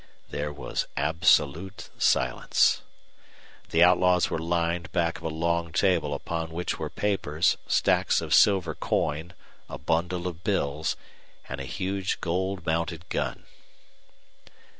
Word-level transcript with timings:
There 0.31 0.51
was 0.51 0.87
absolute 0.97 1.91
silence. 1.95 2.81
The 3.69 3.83
outlaws 3.83 4.31
were 4.31 4.39
lined 4.39 4.91
back 4.91 5.19
of 5.19 5.23
a 5.25 5.29
long 5.29 5.71
table 5.71 6.15
upon 6.15 6.49
which 6.49 6.79
were 6.79 6.89
papers, 6.89 7.55
stacks 7.67 8.19
of 8.19 8.33
silver 8.33 8.73
coin, 8.73 9.35
a 9.69 9.77
bundle 9.77 10.27
of 10.27 10.43
bills, 10.43 10.95
and 11.47 11.61
a 11.61 11.65
huge 11.65 12.19
gold 12.19 12.65
mounted 12.65 13.09
gun. 13.09 13.45